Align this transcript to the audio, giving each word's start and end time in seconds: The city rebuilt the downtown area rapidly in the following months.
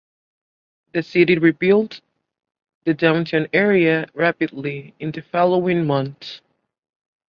The 0.95 1.03
city 1.03 1.37
rebuilt 1.37 2.01
the 2.85 2.95
downtown 2.95 3.45
area 3.53 4.07
rapidly 4.15 4.95
in 4.99 5.11
the 5.11 5.21
following 5.21 5.85
months. 5.85 6.41